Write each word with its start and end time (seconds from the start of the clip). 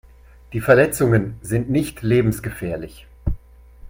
Die 0.53 0.61
Verletzungen 0.61 1.37
sind 1.43 1.69
nicht 1.69 2.01
lebensgefährlich. 2.01 3.05